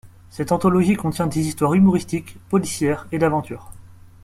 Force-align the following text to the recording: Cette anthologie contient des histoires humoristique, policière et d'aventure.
Cette 0.31 0.51
anthologie 0.51 0.95
contient 0.95 1.27
des 1.27 1.41
histoires 1.47 1.75
humoristique, 1.75 2.35
policière 2.49 3.05
et 3.11 3.19
d'aventure. 3.19 3.69